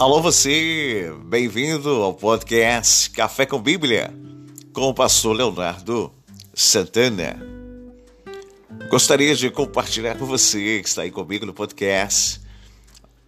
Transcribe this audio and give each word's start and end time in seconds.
Alô 0.00 0.22
você, 0.22 1.12
bem-vindo 1.24 1.90
ao 2.04 2.14
podcast 2.14 3.10
Café 3.10 3.44
com 3.44 3.60
Bíblia, 3.60 4.14
com 4.72 4.82
o 4.82 4.94
pastor 4.94 5.34
Leonardo 5.34 6.12
Santana. 6.54 7.36
Gostaria 8.88 9.34
de 9.34 9.50
compartilhar 9.50 10.16
com 10.16 10.24
você 10.24 10.80
que 10.80 10.88
está 10.88 11.02
aí 11.02 11.10
comigo 11.10 11.44
no 11.44 11.52
podcast, 11.52 12.40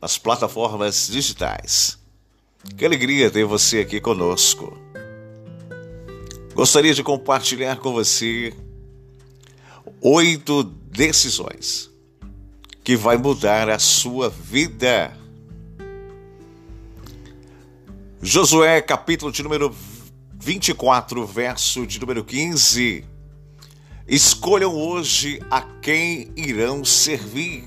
nas 0.00 0.16
plataformas 0.16 1.08
digitais. 1.08 1.98
Que 2.76 2.86
alegria 2.86 3.32
ter 3.32 3.44
você 3.44 3.80
aqui 3.80 4.00
conosco. 4.00 4.78
Gostaria 6.54 6.94
de 6.94 7.02
compartilhar 7.02 7.78
com 7.78 7.92
você 7.92 8.54
oito 10.00 10.62
decisões 10.62 11.90
que 12.84 12.94
vai 12.94 13.16
mudar 13.16 13.68
a 13.68 13.80
sua 13.80 14.30
vida. 14.30 15.19
Josué, 18.22 18.82
capítulo 18.82 19.32
de 19.32 19.42
número 19.42 19.74
24, 20.34 21.26
verso 21.26 21.86
de 21.86 21.98
número 21.98 22.22
15. 22.22 23.02
Escolham 24.06 24.74
hoje 24.74 25.40
a 25.50 25.62
quem 25.62 26.30
irão 26.36 26.84
servir. 26.84 27.64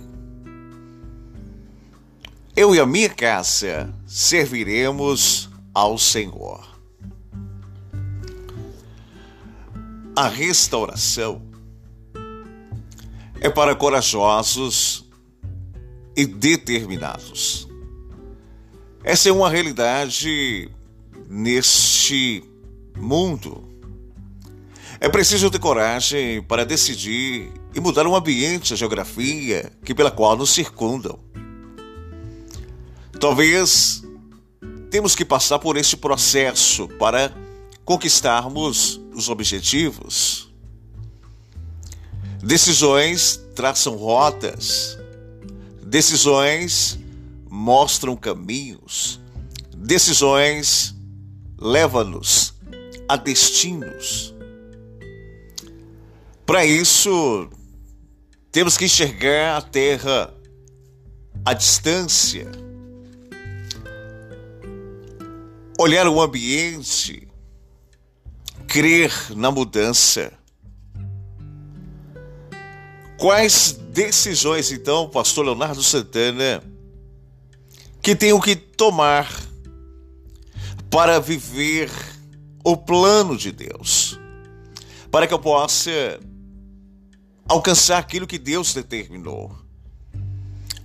Eu 2.55 2.75
e 2.75 2.79
a 2.79 2.85
minha 2.85 3.09
casa 3.09 3.91
serviremos 4.05 5.49
ao 5.73 5.97
Senhor. 5.97 6.63
A 10.15 10.27
restauração 10.27 11.41
é 13.41 13.49
para 13.49 13.75
corajosos 13.75 15.09
e 16.15 16.27
determinados. 16.27 17.72
Essa 19.03 19.27
é 19.27 19.31
uma 19.33 19.49
realidade 19.49 20.71
neste 21.27 22.41
mundo. 22.97 23.67
É 24.97 25.09
preciso 25.09 25.51
ter 25.51 25.59
coragem 25.59 26.41
para 26.41 26.65
decidir 26.65 27.51
e 27.75 27.81
mudar 27.81 28.07
o 28.07 28.15
ambiente, 28.15 28.71
a 28.73 28.77
geografia 28.77 29.73
que 29.83 29.93
pela 29.93 30.09
qual 30.09 30.37
nos 30.37 30.51
circundam. 30.51 31.19
Talvez 33.19 34.01
temos 34.89 35.15
que 35.15 35.25
passar 35.25 35.59
por 35.59 35.75
este 35.75 35.97
processo 35.97 36.87
para 36.87 37.33
conquistarmos 37.83 39.01
os 39.13 39.27
objetivos. 39.27 40.49
Decisões 42.41 43.37
traçam 43.53 43.97
rotas, 43.97 44.97
decisões 45.85 47.02
mostram 47.55 48.15
caminhos, 48.15 49.21
decisões 49.77 50.95
levam-nos 51.55 52.55
a 53.07 53.15
destinos. 53.15 54.33
Para 56.47 56.65
isso, 56.65 57.47
temos 58.51 58.75
que 58.75 58.85
enxergar 58.85 59.57
a 59.57 59.61
terra 59.61 60.33
à 61.45 61.53
distância, 61.53 62.51
olhar 65.77 66.07
o 66.07 66.19
ambiente, 66.19 67.27
crer 68.67 69.13
na 69.35 69.51
mudança. 69.51 70.33
Quais 73.19 73.73
decisões, 73.91 74.71
então, 74.71 75.07
pastor 75.07 75.45
Leonardo 75.45 75.83
Santana, 75.83 76.72
que 78.03 78.17
tenho 78.17 78.37
que 78.41 78.53
tomar 78.53 79.31
para 80.89 81.21
viver 81.21 81.89
o 82.61 82.75
plano 82.75 83.37
de 83.37 83.49
Deus? 83.49 84.19
Para 85.09 85.25
que 85.25 85.33
eu 85.33 85.39
possa 85.39 86.19
alcançar 87.47 87.99
aquilo 87.99 88.27
que 88.27 88.37
Deus 88.37 88.73
determinou. 88.73 89.57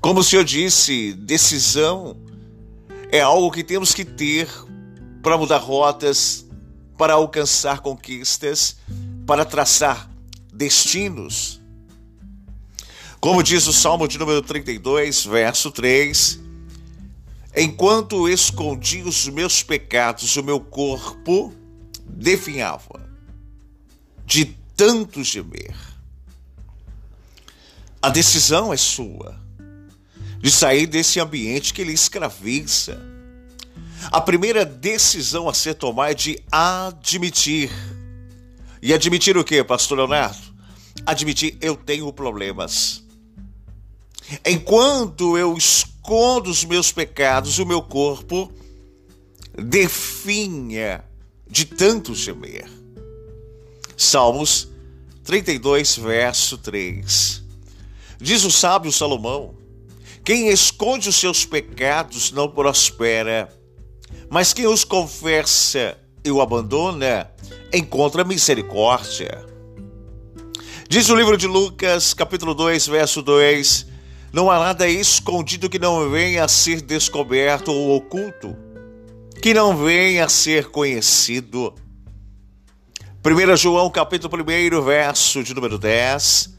Como 0.00 0.20
o 0.20 0.24
Senhor 0.24 0.44
disse, 0.44 1.12
decisão 1.12 2.16
é 3.10 3.20
algo 3.20 3.50
que 3.50 3.64
temos 3.64 3.92
que 3.92 4.04
ter 4.04 4.48
para 5.20 5.36
mudar 5.36 5.58
rotas, 5.58 6.46
para 6.96 7.14
alcançar 7.14 7.80
conquistas, 7.80 8.76
para 9.26 9.44
traçar 9.44 10.08
destinos. 10.52 11.60
Como 13.18 13.42
diz 13.42 13.66
o 13.66 13.72
Salmo 13.72 14.06
de 14.06 14.18
número 14.18 14.40
32, 14.40 15.24
verso 15.24 15.72
3: 15.72 16.46
Enquanto 17.56 18.28
escondi 18.28 19.02
os 19.02 19.28
meus 19.28 19.62
pecados, 19.62 20.36
o 20.36 20.42
meu 20.42 20.60
corpo 20.60 21.52
definhava 22.06 23.08
de 24.24 24.44
tanto 24.76 25.24
gemer. 25.24 25.74
A 28.00 28.10
decisão 28.10 28.72
é 28.72 28.76
sua 28.76 29.48
de 30.40 30.50
sair 30.50 30.86
desse 30.86 31.18
ambiente 31.18 31.74
que 31.74 31.82
lhe 31.82 31.92
escraviza. 31.92 33.00
A 34.04 34.20
primeira 34.20 34.64
decisão 34.64 35.48
a 35.48 35.54
ser 35.54 35.74
tomada 35.74 36.12
é 36.12 36.14
de 36.14 36.42
admitir. 36.50 37.70
E 38.80 38.94
admitir 38.94 39.36
o 39.36 39.42
que, 39.42 39.62
pastor 39.64 39.98
Leonardo? 39.98 40.38
Admitir 41.04 41.58
eu 41.60 41.74
tenho 41.74 42.12
problemas. 42.12 43.02
Enquanto 44.44 45.36
eu 45.36 45.56
escondo 46.08 46.50
os 46.50 46.64
meus 46.64 46.90
pecados, 46.90 47.58
o 47.58 47.66
meu 47.66 47.82
corpo 47.82 48.50
definha 49.54 51.04
de 51.46 51.66
tanto 51.66 52.14
gemer. 52.14 52.66
Salmos 53.94 54.68
32, 55.22 55.98
verso 55.98 56.56
3. 56.56 57.42
Diz 58.18 58.42
o 58.44 58.50
sábio 58.50 58.90
Salomão: 58.90 59.54
Quem 60.24 60.48
esconde 60.48 61.10
os 61.10 61.16
seus 61.16 61.44
pecados 61.44 62.32
não 62.32 62.48
prospera, 62.48 63.54
mas 64.30 64.54
quem 64.54 64.66
os 64.66 64.84
confessa 64.84 65.98
e 66.24 66.30
o 66.30 66.40
abandona 66.40 67.30
encontra 67.70 68.24
misericórdia. 68.24 69.44
Diz 70.88 71.10
o 71.10 71.14
livro 71.14 71.36
de 71.36 71.46
Lucas, 71.46 72.14
capítulo 72.14 72.54
2, 72.54 72.86
verso 72.86 73.20
2: 73.20 73.97
não 74.32 74.50
há 74.50 74.58
nada 74.58 74.88
escondido 74.88 75.70
que 75.70 75.78
não 75.78 76.10
venha 76.10 76.44
a 76.44 76.48
ser 76.48 76.82
descoberto 76.82 77.72
ou 77.72 77.96
oculto, 77.96 78.56
que 79.40 79.54
não 79.54 79.76
venha 79.76 80.26
a 80.26 80.28
ser 80.28 80.66
conhecido. 80.70 81.74
1 83.24 83.56
João 83.56 83.90
capítulo 83.90 84.32
1, 84.42 84.82
verso 84.82 85.42
de 85.42 85.54
número 85.54 85.78
10. 85.78 86.56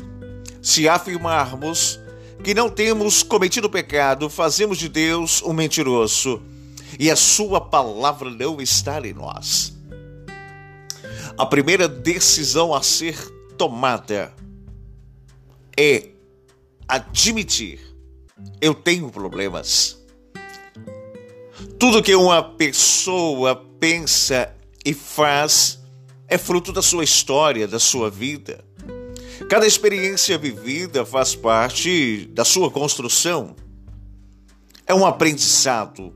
Se 0.62 0.90
afirmarmos 0.90 2.00
que 2.44 2.54
não 2.54 2.70
temos 2.70 3.22
cometido 3.22 3.70
pecado, 3.70 4.30
fazemos 4.30 4.78
de 4.78 4.90
Deus 4.90 5.42
um 5.44 5.54
mentiroso, 5.54 6.42
e 6.98 7.10
a 7.12 7.16
sua 7.16 7.62
palavra 7.62 8.30
não 8.30 8.60
está 8.60 9.00
em 9.06 9.14
nós. 9.14 9.78
A 11.38 11.46
primeira 11.46 11.88
decisão 11.88 12.74
a 12.74 12.82
ser 12.82 13.16
tomada 13.58 14.34
é 15.78 16.10
admitir: 16.90 17.80
eu 18.60 18.74
tenho 18.74 19.12
problemas. 19.12 19.98
Tudo 21.78 22.02
que 22.02 22.16
uma 22.16 22.42
pessoa 22.42 23.56
pensa 23.80 24.54
e 24.84 24.94
faz 24.94 25.80
é 26.28 26.38
fruto 26.38 26.74
da 26.74 26.82
sua 26.82 27.04
história, 27.04 27.68
da 27.68 27.80
sua 27.80 28.10
vida. 28.10 28.66
Cada 29.50 29.66
experiência 29.66 30.38
vivida 30.38 31.06
faz 31.06 31.36
parte 31.36 32.30
da 32.34 32.44
sua 32.44 32.70
construção. 32.70 33.56
É 34.86 34.94
um 34.94 35.06
aprendizado. 35.06 36.14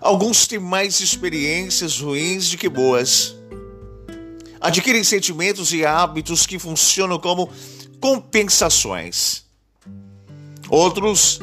Alguns 0.00 0.46
têm 0.46 0.58
mais 0.58 1.00
experiências 1.00 2.00
ruins 2.00 2.50
do 2.50 2.58
que 2.58 2.68
boas. 2.68 3.36
Adquirem 4.60 5.02
sentimentos 5.02 5.72
e 5.72 5.84
hábitos 5.84 6.46
que 6.46 6.58
funcionam 6.58 7.18
como 7.18 7.50
compensações. 8.00 9.41
Outros 10.72 11.38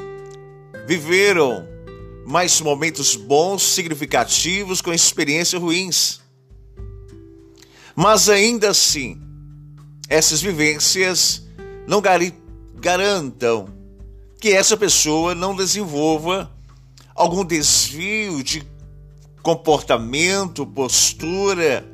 viveram 0.87 1.63
mais 2.25 2.59
momentos 2.61 3.15
bons, 3.15 3.61
significativos, 3.61 4.81
com 4.81 4.91
experiências 4.91 5.61
ruins. 5.61 6.19
Mas 7.95 8.27
ainda 8.27 8.71
assim, 8.71 9.21
essas 10.09 10.41
vivências 10.41 11.43
não 11.87 12.01
garantam 12.73 13.69
que 14.41 14.49
essa 14.49 14.75
pessoa 14.75 15.35
não 15.35 15.55
desenvolva 15.55 16.51
algum 17.13 17.45
desvio 17.45 18.43
de 18.43 18.67
comportamento, 19.43 20.65
postura, 20.65 21.85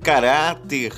caráter 0.00 0.92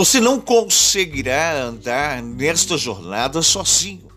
você 0.00 0.18
não 0.18 0.40
conseguirá 0.40 1.64
andar 1.64 2.22
nesta 2.22 2.78
jornada 2.78 3.42
sozinho. 3.42 4.08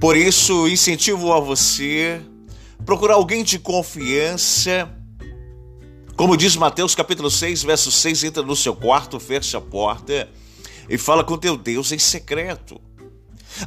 Por 0.00 0.16
isso, 0.16 0.66
incentivo 0.66 1.34
a 1.34 1.38
você 1.38 2.22
procurar 2.86 3.16
alguém 3.16 3.44
de 3.44 3.58
confiança. 3.58 4.88
Como 6.16 6.34
diz 6.34 6.56
Mateus 6.56 6.94
capítulo 6.94 7.30
6, 7.30 7.62
verso 7.62 7.92
6, 7.92 8.24
entra 8.24 8.42
no 8.42 8.56
seu 8.56 8.74
quarto, 8.74 9.20
fecha 9.20 9.58
a 9.58 9.60
porta 9.60 10.30
e 10.88 10.96
fala 10.96 11.22
com 11.22 11.36
teu 11.36 11.54
Deus 11.54 11.92
em 11.92 11.98
secreto. 11.98 12.80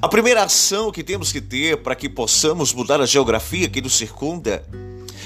A 0.01 0.09
primeira 0.09 0.41
ação 0.41 0.91
que 0.91 1.03
temos 1.03 1.31
que 1.31 1.41
ter 1.41 1.77
para 1.83 1.93
que 1.93 2.09
possamos 2.09 2.73
mudar 2.73 2.99
a 2.99 3.05
geografia 3.05 3.69
que 3.69 3.83
nos 3.83 3.93
circunda, 3.93 4.67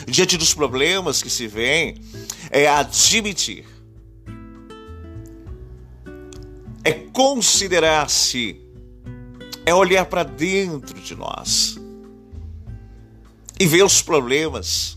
diante 0.06 0.36
dos 0.36 0.54
problemas 0.54 1.24
que 1.24 1.30
se 1.30 1.48
vêm, 1.48 1.96
é 2.52 2.68
admitir, 2.68 3.75
é 6.85 6.93
considerar-se, 6.93 8.61
é 9.65 9.73
olhar 9.73 10.05
para 10.05 10.21
dentro 10.21 11.01
de 11.01 11.15
nós 11.15 11.77
e 13.59 13.65
ver 13.65 13.83
os 13.83 14.03
problemas. 14.03 14.95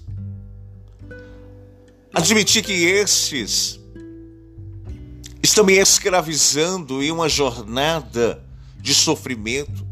Admitir 2.12 2.62
que 2.62 2.73
esses 2.73 3.81
estão 5.43 5.64
me 5.64 5.79
escravizando 5.79 7.02
em 7.02 7.11
uma 7.11 7.29
jornada 7.29 8.44
de 8.76 8.93
sofrimento, 8.93 9.87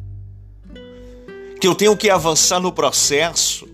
que 1.59 1.67
eu 1.67 1.75
tenho 1.75 1.97
que 1.97 2.11
avançar 2.11 2.61
no 2.61 2.73
processo, 2.73 3.67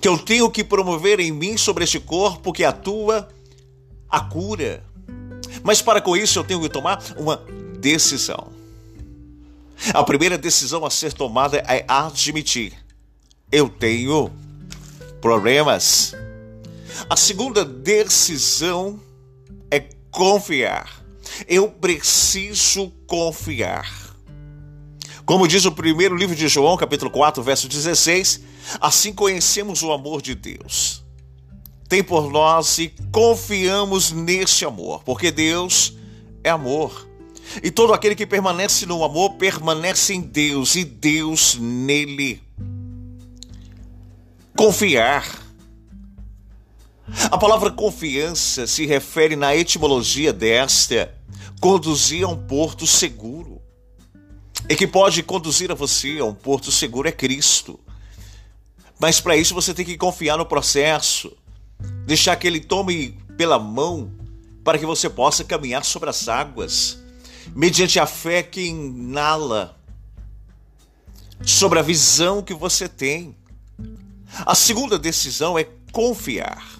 que 0.00 0.06
eu 0.06 0.16
tenho 0.16 0.48
que 0.48 0.62
promover 0.62 1.18
em 1.18 1.32
mim 1.32 1.56
sobre 1.56 1.82
este 1.82 1.98
corpo 1.98 2.52
que 2.52 2.62
atua 2.62 3.28
a 4.08 4.20
cura. 4.20 4.87
Mas 5.62 5.82
para 5.82 6.00
com 6.00 6.16
isso 6.16 6.38
eu 6.38 6.44
tenho 6.44 6.60
que 6.60 6.68
tomar 6.68 7.02
uma 7.16 7.36
decisão. 7.78 8.52
A 9.94 10.02
primeira 10.02 10.36
decisão 10.36 10.84
a 10.84 10.90
ser 10.90 11.12
tomada 11.12 11.58
é 11.58 11.84
admitir: 11.86 12.72
eu 13.50 13.68
tenho 13.68 14.30
problemas. 15.20 16.14
A 17.08 17.16
segunda 17.16 17.64
decisão 17.64 19.00
é 19.70 19.80
confiar. 20.10 21.02
Eu 21.46 21.70
preciso 21.70 22.90
confiar. 23.06 24.08
Como 25.24 25.46
diz 25.46 25.64
o 25.66 25.72
primeiro 25.72 26.16
livro 26.16 26.34
de 26.34 26.48
João, 26.48 26.76
capítulo 26.76 27.10
4, 27.10 27.42
verso 27.42 27.68
16, 27.68 28.40
assim 28.80 29.12
conhecemos 29.12 29.82
o 29.82 29.92
amor 29.92 30.22
de 30.22 30.34
Deus. 30.34 31.04
Tem 31.88 32.02
por 32.02 32.30
nós 32.30 32.78
e 32.78 32.92
confiamos 33.10 34.12
nesse 34.12 34.64
amor, 34.64 35.02
porque 35.04 35.30
Deus 35.30 35.94
é 36.44 36.50
amor. 36.50 37.08
E 37.62 37.70
todo 37.70 37.94
aquele 37.94 38.14
que 38.14 38.26
permanece 38.26 38.84
no 38.84 39.02
amor 39.02 39.34
permanece 39.34 40.12
em 40.12 40.20
Deus 40.20 40.76
e 40.76 40.84
Deus 40.84 41.56
nele. 41.58 42.42
Confiar 44.54 45.48
a 47.30 47.38
palavra 47.38 47.70
confiança 47.70 48.66
se 48.66 48.84
refere 48.84 49.34
na 49.34 49.56
etimologia 49.56 50.32
desta 50.32 51.14
conduzir 51.60 52.24
a 52.24 52.28
um 52.28 52.36
porto 52.36 52.86
seguro. 52.86 53.60
E 54.68 54.76
que 54.76 54.86
pode 54.86 55.22
conduzir 55.22 55.72
a 55.72 55.74
você 55.74 56.18
a 56.20 56.24
um 56.24 56.34
porto 56.34 56.70
seguro 56.70 57.08
é 57.08 57.12
Cristo. 57.12 57.80
Mas 59.00 59.20
para 59.20 59.36
isso 59.36 59.54
você 59.54 59.72
tem 59.72 59.84
que 59.84 59.96
confiar 59.96 60.36
no 60.36 60.44
processo, 60.44 61.34
deixar 62.06 62.36
que 62.36 62.46
Ele 62.46 62.60
tome 62.60 63.18
pela 63.36 63.58
mão 63.58 64.12
para 64.64 64.78
que 64.78 64.86
você 64.86 65.08
possa 65.08 65.44
caminhar 65.44 65.84
sobre 65.84 66.10
as 66.10 66.28
águas, 66.28 66.98
mediante 67.54 67.98
a 67.98 68.06
fé 68.06 68.42
que 68.42 68.60
inala 68.60 69.78
sobre 71.44 71.78
a 71.78 71.82
visão 71.82 72.42
que 72.42 72.52
você 72.52 72.88
tem. 72.88 73.36
A 74.44 74.54
segunda 74.54 74.98
decisão 74.98 75.58
é 75.58 75.66
confiar. 75.92 76.78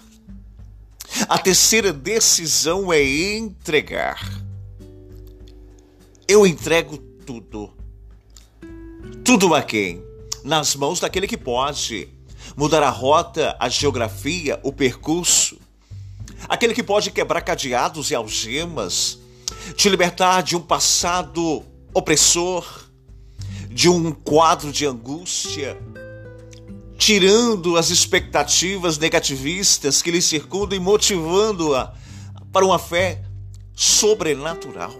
A 1.27 1.37
terceira 1.37 1.91
decisão 1.91 2.93
é 2.93 3.03
entregar. 3.03 4.43
Eu 6.27 6.45
entrego 6.45 6.97
tudo. 7.25 7.73
Tudo 9.23 9.55
a 9.55 9.63
quem? 9.63 10.03
Nas 10.43 10.75
mãos 10.75 10.99
daquele 10.99 11.27
que 11.27 11.37
pode 11.37 12.09
mudar 12.55 12.83
a 12.83 12.89
rota, 12.89 13.55
a 13.59 13.69
geografia, 13.69 14.59
o 14.63 14.71
percurso. 14.71 15.57
Aquele 16.47 16.73
que 16.73 16.83
pode 16.83 17.11
quebrar 17.11 17.41
cadeados 17.41 18.11
e 18.11 18.15
algemas, 18.15 19.19
te 19.75 19.89
libertar 19.89 20.41
de 20.41 20.55
um 20.55 20.61
passado 20.61 21.63
opressor, 21.93 22.65
de 23.69 23.89
um 23.89 24.11
quadro 24.11 24.71
de 24.71 24.85
angústia, 24.85 25.77
tirando 26.97 27.77
as 27.77 27.89
expectativas 27.89 28.97
negativistas 28.97 30.01
que 30.01 30.11
lhe 30.11 30.21
circundam 30.21 30.77
e 30.77 30.81
motivando-a 30.81 31.93
para 32.51 32.65
uma 32.65 32.79
fé 32.79 33.23
sobrenatural. 33.75 34.93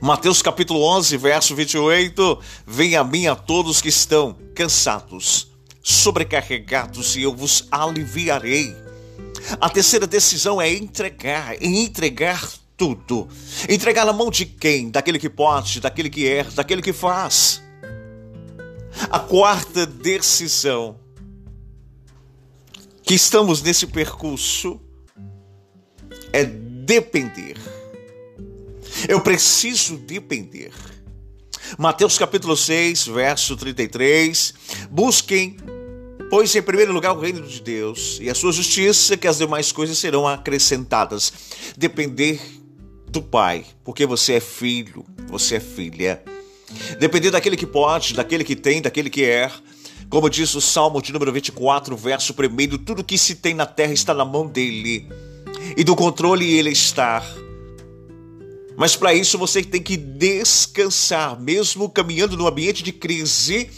Mateus 0.00 0.42
capítulo 0.42 0.80
11, 0.82 1.16
verso 1.16 1.54
28, 1.56 2.38
Venha 2.66 3.00
a 3.00 3.04
mim 3.04 3.26
a 3.26 3.34
todos 3.34 3.80
que 3.80 3.88
estão 3.88 4.36
cansados, 4.54 5.47
sobrecarregados 5.88 7.16
e 7.16 7.22
eu 7.22 7.34
vos 7.34 7.66
aliviarei. 7.70 8.76
A 9.58 9.70
terceira 9.70 10.06
decisão 10.06 10.60
é 10.60 10.70
entregar, 10.70 11.56
entregar 11.62 12.46
tudo. 12.76 13.26
Entregar 13.66 14.04
na 14.04 14.12
mão 14.12 14.30
de 14.30 14.44
quem? 14.44 14.90
Daquele 14.90 15.18
que 15.18 15.30
pode, 15.30 15.80
daquele 15.80 16.10
que 16.10 16.28
é, 16.28 16.44
daquele 16.44 16.82
que 16.82 16.92
faz. 16.92 17.62
A 19.10 19.18
quarta 19.18 19.86
decisão 19.86 21.00
que 23.02 23.14
estamos 23.14 23.62
nesse 23.62 23.86
percurso 23.86 24.78
é 26.34 26.44
depender. 26.44 27.56
Eu 29.08 29.22
preciso 29.22 29.96
depender. 29.96 30.72
Mateus 31.78 32.18
capítulo 32.18 32.56
6, 32.56 33.06
verso 33.06 33.56
33. 33.56 34.54
Busquem, 34.90 35.56
pois, 36.30 36.54
em 36.54 36.62
primeiro 36.62 36.92
lugar 36.92 37.12
o 37.16 37.20
reino 37.20 37.42
de 37.42 37.60
Deus 37.60 38.18
e 38.20 38.28
a 38.28 38.34
sua 38.34 38.52
justiça, 38.52 39.16
que 39.16 39.26
as 39.26 39.38
demais 39.38 39.72
coisas 39.72 39.98
serão 39.98 40.26
acrescentadas. 40.26 41.32
Depender 41.76 42.40
do 43.08 43.22
Pai, 43.22 43.64
porque 43.84 44.06
você 44.06 44.34
é 44.34 44.40
filho, 44.40 45.04
você 45.28 45.56
é 45.56 45.60
filha. 45.60 46.22
Depender 46.98 47.30
daquele 47.30 47.56
que 47.56 47.66
pode, 47.66 48.14
daquele 48.14 48.44
que 48.44 48.54
tem, 48.54 48.82
daquele 48.82 49.08
que 49.08 49.24
é. 49.24 49.50
Como 50.10 50.28
diz 50.30 50.54
o 50.54 50.60
Salmo 50.60 51.02
de 51.02 51.12
número 51.12 51.32
24, 51.32 51.96
verso 51.96 52.34
1, 52.34 52.78
tudo 52.78 53.04
que 53.04 53.18
se 53.18 53.34
tem 53.36 53.54
na 53.54 53.66
terra 53.66 53.92
está 53.92 54.14
na 54.14 54.24
mão 54.24 54.46
dele. 54.46 55.06
E 55.76 55.84
do 55.84 55.94
controle 55.94 56.58
ele 56.58 56.70
está. 56.70 57.24
Mas 58.76 58.94
para 58.94 59.12
isso 59.12 59.36
você 59.36 59.62
tem 59.62 59.82
que 59.82 59.96
descansar, 59.96 61.38
mesmo 61.40 61.90
caminhando 61.90 62.36
no 62.36 62.46
ambiente 62.46 62.82
de 62.82 62.92
crise, 62.92 63.68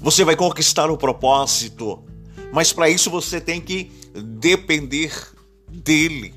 você 0.00 0.24
vai 0.24 0.36
conquistar 0.36 0.90
o 0.90 0.96
propósito. 0.96 2.04
Mas 2.52 2.72
para 2.72 2.88
isso 2.88 3.10
você 3.10 3.40
tem 3.40 3.60
que 3.60 3.90
depender 4.14 5.12
dele, 5.70 6.34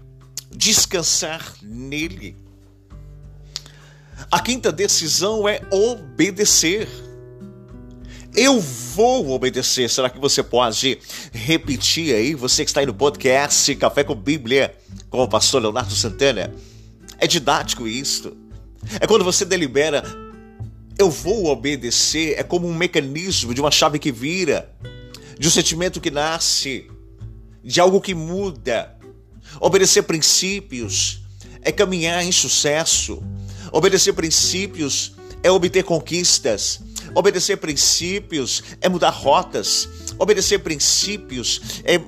descansar 0.51 1.55
nele. 1.61 2.35
A 4.29 4.39
quinta 4.39 4.71
decisão 4.71 5.47
é 5.47 5.61
obedecer. 5.71 6.87
Eu 8.35 8.59
vou 8.59 9.29
obedecer. 9.31 9.89
Será 9.89 10.09
que 10.09 10.19
você 10.19 10.41
pode 10.41 10.99
repetir 11.31 12.15
aí? 12.15 12.33
Você 12.35 12.63
que 12.63 12.69
está 12.69 12.79
aí 12.79 12.85
no 12.85 12.93
podcast 12.93 13.75
Café 13.75 14.03
com 14.03 14.15
Bíblia, 14.15 14.75
com 15.09 15.21
o 15.21 15.27
pastor 15.27 15.61
Leonardo 15.61 15.93
Santana. 15.93 16.53
É 17.17 17.27
didático 17.27 17.87
isso. 17.87 18.35
É 18.99 19.07
quando 19.07 19.23
você 19.23 19.45
delibera, 19.45 20.03
eu 20.98 21.10
vou 21.10 21.48
obedecer. 21.48 22.36
É 22.38 22.43
como 22.43 22.67
um 22.67 22.75
mecanismo 22.75 23.53
de 23.53 23.62
uma 23.62 23.71
chave 23.71 24.00
que 24.00 24.12
vira, 24.12 24.71
de 25.39 25.48
um 25.48 25.51
sentimento 25.51 26.00
que 26.00 26.12
nasce, 26.12 26.89
de 27.63 27.79
algo 27.79 28.01
que 28.01 28.13
muda. 28.13 28.98
Obedecer 29.60 30.03
princípios 30.03 31.21
é 31.62 31.71
caminhar 31.71 32.24
em 32.24 32.31
sucesso. 32.31 33.21
Obedecer 33.71 34.13
princípios 34.13 35.13
é 35.43 35.51
obter 35.51 35.83
conquistas. 35.83 36.79
Obedecer 37.13 37.57
princípios 37.57 38.63
é 38.79 38.88
mudar 38.88 39.10
rotas. 39.10 39.88
Obedecer 40.17 40.60
princípios 40.60 41.62
é 41.83 42.00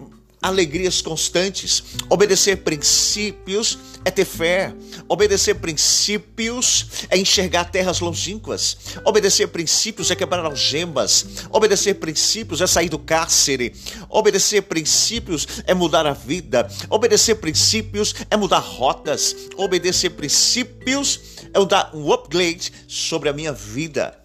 alegrias 0.42 1.02
constantes. 1.02 1.84
Obedecer 2.10 2.58
princípios 2.58 3.78
é 3.93 3.93
ter 4.12 4.26
fé. 4.26 4.74
Obedecer 5.08 5.56
princípios 5.56 7.06
é 7.10 7.18
enxergar 7.18 7.66
terras 7.66 8.00
longínquas. 8.00 8.78
Obedecer 9.06 9.48
princípios 9.48 10.12
é 10.12 10.16
quebrar 10.16 10.46
algemas. 10.46 11.48
Obedecer 11.50 11.96
princípios 11.96 12.62
é 12.62 12.68
sair 12.68 12.90
do 12.90 13.00
cárcere. 13.00 13.74
Obedecer 14.10 14.64
princípios 14.64 15.48
é 15.66 15.74
mudar 15.74 16.06
a 16.06 16.14
vida. 16.14 16.68
Obedecer 16.90 17.36
princípios 17.36 18.14
é 18.30 18.36
mudar 18.36 18.60
rotas. 18.60 19.36
Obedecer 19.56 20.12
princípios 20.12 21.20
é 21.54 21.66
dar 21.66 21.92
um 21.94 22.12
upgrade 22.12 22.72
sobre 22.88 23.30
a 23.30 23.34
minha 23.34 23.54
vida. 23.54 24.20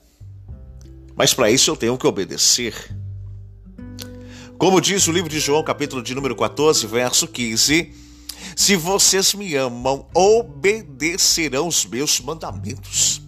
Mas 1.14 1.34
para 1.34 1.50
isso 1.50 1.70
eu 1.70 1.76
tenho 1.76 1.98
que 1.98 2.06
obedecer. 2.06 2.74
Como 4.58 4.80
diz 4.80 5.06
o 5.06 5.12
livro 5.12 5.30
de 5.30 5.38
João, 5.38 5.62
capítulo 5.62 6.02
de 6.02 6.14
número 6.14 6.34
14, 6.34 6.86
verso 6.86 7.28
15: 7.28 8.07
Se 8.56 8.76
vocês 8.76 9.34
me 9.34 9.54
amam, 9.54 10.06
obedecerão 10.14 11.68
os 11.68 11.84
meus 11.84 12.20
mandamentos. 12.20 13.22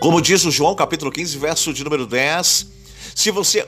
Como 0.00 0.20
diz 0.20 0.44
o 0.44 0.50
João, 0.50 0.74
capítulo 0.74 1.10
15, 1.10 1.38
verso 1.38 1.72
de 1.72 1.82
número 1.84 2.06
10: 2.06 2.68
Se 3.14 3.30
você 3.30 3.66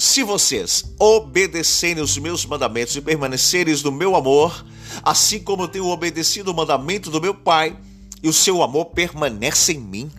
se 0.00 0.22
vocês 0.22 0.94
obedecerem 0.98 2.02
os 2.02 2.16
meus 2.16 2.46
mandamentos 2.46 2.96
e 2.96 3.02
permanecerem 3.02 3.74
no 3.84 3.92
meu 3.92 4.16
amor, 4.16 4.64
assim 5.02 5.38
como 5.38 5.64
eu 5.64 5.68
tenho 5.68 5.88
obedecido 5.88 6.50
o 6.50 6.54
mandamento 6.54 7.10
do 7.10 7.20
meu 7.20 7.34
Pai, 7.34 7.76
e 8.22 8.28
o 8.28 8.32
seu 8.32 8.62
amor 8.62 8.86
permanece 8.86 9.72
em 9.74 9.78
mim. 9.78 10.10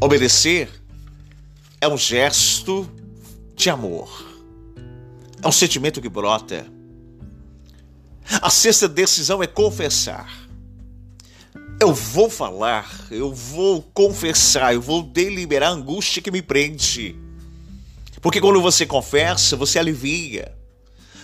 Obedecer 0.00 0.70
é 1.80 1.88
um 1.88 1.98
gesto 1.98 2.88
de 3.56 3.70
amor, 3.70 4.08
é 5.42 5.48
um 5.48 5.52
sentimento 5.52 6.00
que 6.00 6.08
brota. 6.08 6.66
A 8.42 8.50
sexta 8.50 8.88
decisão 8.88 9.42
é 9.42 9.46
confessar. 9.46 10.48
Eu 11.80 11.94
vou 11.94 12.28
falar, 12.28 13.06
eu 13.10 13.32
vou 13.32 13.82
confessar, 13.94 14.74
eu 14.74 14.82
vou 14.82 15.02
deliberar 15.02 15.70
a 15.70 15.72
angústia 15.72 16.20
que 16.20 16.30
me 16.30 16.42
prende. 16.42 17.16
Porque 18.20 18.40
quando 18.40 18.60
você 18.60 18.84
confessa, 18.84 19.56
você 19.56 19.78
alivia. 19.78 20.52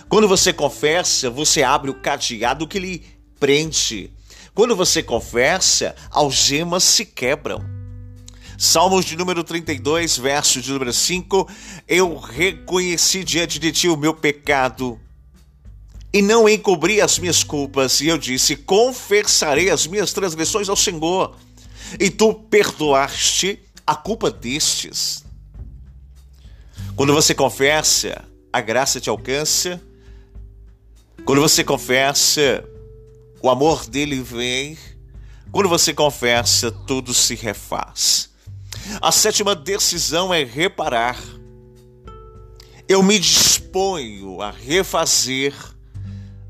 Quando 0.07 0.27
você 0.27 0.53
confessa, 0.53 1.29
você 1.29 1.61
abre 1.61 1.91
o 1.91 1.95
cadeado 1.95 2.67
que 2.67 2.79
lhe 2.79 3.03
prende. 3.39 4.13
Quando 4.53 4.75
você 4.75 5.03
confessa, 5.03 5.93
algemas 6.09 6.83
se 6.83 7.05
quebram. 7.05 7.74
Salmos 8.57 9.05
de 9.05 9.17
número 9.17 9.43
32, 9.43 10.17
verso 10.17 10.61
de 10.61 10.71
número 10.71 10.93
5: 10.93 11.49
Eu 11.87 12.17
reconheci 12.17 13.23
diante 13.23 13.59
de 13.59 13.71
ti 13.71 13.89
o 13.89 13.97
meu 13.97 14.13
pecado 14.13 14.99
e 16.13 16.21
não 16.21 16.47
encobri 16.47 17.01
as 17.01 17.19
minhas 17.19 17.43
culpas, 17.43 17.99
e 17.99 18.07
eu 18.07 18.17
disse: 18.17 18.55
Confessarei 18.55 19.69
as 19.69 19.85
minhas 19.85 20.13
transgressões 20.13 20.69
ao 20.69 20.75
Senhor, 20.75 21.35
e 21.99 22.09
tu 22.09 22.33
perdoaste 22.33 23.59
a 23.85 23.95
culpa 23.95 24.31
destes. 24.31 25.25
Quando 26.95 27.13
você 27.13 27.35
confessa, 27.35 28.23
a 28.51 28.61
graça 28.61 29.01
te 29.01 29.09
alcança. 29.09 29.81
Quando 31.25 31.41
você 31.41 31.61
confessa, 31.61 32.63
o 33.41 33.49
amor 33.49 33.85
dele 33.85 34.21
vem. 34.21 34.77
Quando 35.51 35.67
você 35.67 35.93
confessa, 35.93 36.71
tudo 36.71 37.13
se 37.13 37.35
refaz. 37.35 38.29
A 39.01 39.11
sétima 39.11 39.55
decisão 39.55 40.33
é 40.33 40.43
reparar. 40.43 41.17
Eu 42.87 43.01
me 43.01 43.17
disponho 43.17 44.41
a 44.41 44.51
refazer, 44.51 45.53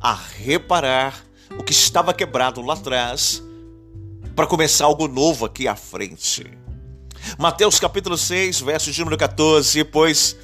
a 0.01 0.13
reparar 0.13 1.25
o 1.57 1.63
que 1.63 1.71
estava 1.71 2.13
quebrado 2.13 2.61
lá 2.61 2.73
atrás, 2.73 3.41
para 4.35 4.45
começar 4.45 4.85
algo 4.85 5.07
novo 5.07 5.45
aqui 5.45 5.67
à 5.67 5.75
frente. 5.75 6.45
Mateus 7.39 7.79
capítulo 7.79 8.17
6, 8.17 8.59
verso 8.61 8.91
de 8.91 8.99
número 8.99 9.17
14, 9.17 9.83
pois 9.85 10.35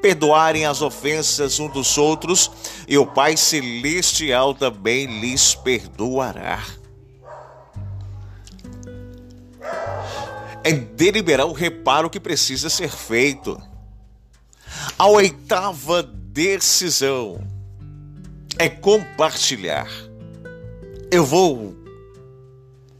perdoarem 0.00 0.66
as 0.66 0.82
ofensas 0.82 1.58
uns 1.60 1.72
dos 1.72 1.96
outros, 1.98 2.50
e 2.88 2.98
o 2.98 3.06
Pai 3.06 3.36
Celestial 3.36 4.54
também 4.54 5.20
lhes 5.20 5.54
perdoará. 5.54 6.62
É 10.64 10.72
deliberar 10.72 11.46
o 11.46 11.52
reparo 11.52 12.08
que 12.08 12.18
precisa 12.18 12.70
ser 12.70 12.90
feito. 12.90 13.60
A 14.98 15.06
oitava 15.06 16.02
decisão 16.02 17.46
é 18.58 18.68
compartilhar. 18.68 19.86
Eu 21.12 21.24
vou 21.24 21.76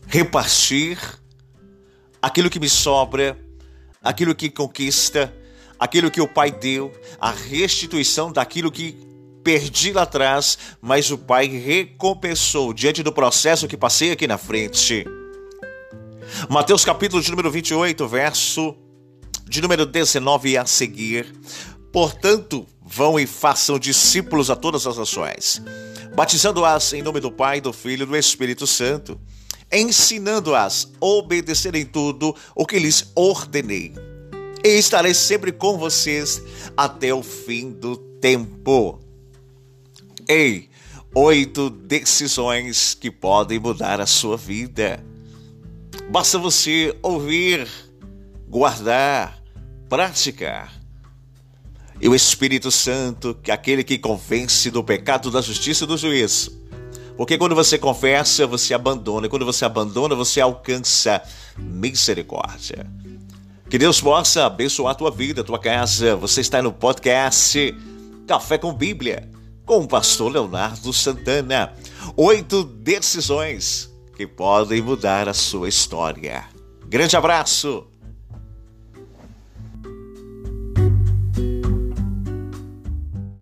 repartir 0.06 0.99
aquilo 2.21 2.50
que 2.50 2.61
me 2.61 2.68
sobra, 2.68 3.37
aquilo 4.02 4.35
que 4.35 4.50
conquista, 4.50 5.35
aquilo 5.78 6.11
que 6.11 6.21
o 6.21 6.28
Pai 6.28 6.52
deu, 6.52 6.92
a 7.18 7.30
restituição 7.30 8.30
daquilo 8.30 8.71
que 8.71 8.92
perdi 9.42 9.90
lá 9.92 10.02
atrás, 10.02 10.59
mas 10.83 11.11
o 11.11 11.16
Pai 11.16 11.47
recompensou 11.47 12.75
diante 12.75 13.02
do 13.02 13.12
processo 13.12 13.66
que 13.66 13.76
passei 13.76 14.12
aqui 14.12 14.26
na 14.26 14.37
frente. 14.37 15.04
Mateus 16.49 16.85
capítulo 16.85 17.23
de 17.23 17.31
número 17.31 17.50
28, 17.50 18.07
verso 18.09 18.76
de 19.47 19.61
número 19.61 19.87
19 19.87 20.57
a 20.57 20.67
seguir. 20.67 21.33
Portanto, 21.93 22.67
vão 22.83 23.19
e 23.19 23.26
façam 23.26 23.79
discípulos 23.79 24.50
a 24.50 24.57
todas 24.57 24.87
as 24.87 24.99
nações, 24.99 25.62
batizando-as 26.14 26.93
em 26.93 27.03
nome 27.03 27.21
do 27.21 27.31
Pai, 27.31 27.61
do 27.61 27.73
Filho 27.73 28.03
e 28.03 28.07
do 28.07 28.17
Espírito 28.17 28.67
Santo, 28.67 29.19
ensinando-as 29.73 30.93
a 31.00 31.07
obedecerem 31.07 31.87
tudo 31.87 32.35
o 32.55 32.67
que 32.67 32.79
lhes 32.79 33.12
ordenei. 33.14 33.95
E 34.64 34.79
estarei 34.79 35.14
sempre 35.14 35.53
com 35.53 35.79
vocês 35.79 36.43
até 36.76 37.14
o 37.14 37.23
fim 37.23 37.71
do 37.71 37.97
tempo. 37.97 38.99
Ei, 40.26 40.69
oito 41.14 41.71
decisões 41.71 42.95
que 42.95 43.11
podem 43.11 43.59
mudar 43.59 44.00
a 44.00 44.07
sua 44.07 44.37
vida. 44.37 45.13
Basta 46.11 46.38
você 46.38 46.96
ouvir, 47.02 47.66
guardar, 48.49 49.42
praticar. 49.88 50.73
E 52.00 52.08
o 52.08 52.14
Espírito 52.14 52.70
Santo, 52.70 53.34
que 53.42 53.50
é 53.50 53.54
aquele 53.54 53.82
que 53.82 53.99
convence 53.99 54.70
do 54.70 54.84
pecado, 54.84 55.30
da 55.30 55.40
justiça 55.40 55.84
e 55.84 55.87
do 55.87 55.96
juízo. 55.96 56.62
Porque 57.16 57.38
quando 57.38 57.54
você 57.54 57.78
confessa, 57.78 58.46
você 58.46 58.75
abandona. 58.75 59.26
E 59.26 59.30
quando 59.30 59.46
você 59.46 59.64
abandona, 59.64 60.14
você 60.14 60.40
alcança 60.40 61.23
misericórdia. 61.56 62.87
Que 63.70 63.78
Deus 63.78 64.00
possa 64.00 64.44
abençoar 64.46 64.92
a 64.92 64.96
tua 64.96 65.11
vida, 65.11 65.40
a 65.40 65.44
tua 65.44 65.58
casa. 65.58 66.16
Você 66.16 66.40
está 66.40 66.61
no 66.61 66.73
podcast 66.73 67.75
Café 68.26 68.58
com 68.58 68.73
Bíblia, 68.73 69.30
com 69.64 69.78
o 69.78 69.88
pastor 69.88 70.32
Leonardo 70.32 70.92
Santana. 70.92 71.73
Oito 72.16 72.64
decisões 72.64 73.93
que 74.14 74.26
podem 74.26 74.80
mudar 74.80 75.28
a 75.28 75.35
sua 75.35 75.68
história. 75.68 76.44
Grande 76.87 77.16
abraço! 77.16 77.93